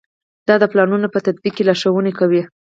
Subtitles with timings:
[0.47, 2.41] دا د پلانونو په تطبیق کې لارښوونې کوي.